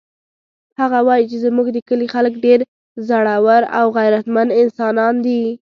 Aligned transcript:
هغه 0.79 0.99
وایي 1.07 1.25
چې 1.31 1.37
زموږ 1.45 1.67
د 1.71 1.77
کلي 1.89 2.07
خلک 2.13 2.33
ډېر 2.45 2.59
زړور 3.07 3.61
او 3.77 3.85
غیرتمن 3.97 4.47
انسانان 4.61 5.15
دي 5.25 5.43